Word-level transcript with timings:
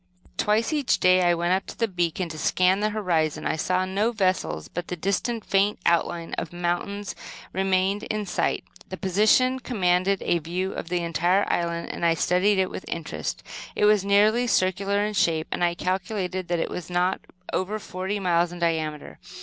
Twice, 0.35 0.73
each 0.73 0.99
day, 0.99 1.21
I 1.21 1.35
went 1.35 1.53
up 1.53 1.67
to 1.67 1.77
the 1.77 1.87
beacon 1.87 2.27
to 2.29 2.37
scan 2.39 2.79
the 2.79 2.89
horizon. 2.89 3.45
I 3.45 3.55
saw 3.55 3.85
no 3.85 4.11
vessels, 4.11 4.67
but 4.67 4.87
the 4.87 4.95
distant, 4.95 5.45
faint 5.45 5.77
outline 5.85 6.33
of 6.39 6.51
mountains 6.51 7.13
remained 7.53 8.01
in 8.05 8.25
sight. 8.25 8.63
This 8.89 8.99
position 8.99 9.59
commanded 9.59 10.23
a 10.23 10.39
view 10.39 10.73
of 10.73 10.89
the 10.89 11.03
entire 11.03 11.45
island, 11.53 11.91
and 11.91 12.03
I 12.03 12.15
studied 12.15 12.57
it 12.57 12.71
with 12.71 12.83
interest. 12.87 13.43
It 13.75 13.85
was 13.85 14.03
nearly 14.03 14.47
circular 14.47 15.05
in 15.05 15.13
shape, 15.13 15.45
and 15.51 15.63
I 15.63 15.75
calculated 15.75 16.47
that 16.47 16.57
it 16.57 16.71
was 16.71 16.89
not 16.89 17.21
over 17.53 17.77
forty 17.77 18.19
miles 18.19 18.51
in 18.51 18.57
diameter. 18.57 19.19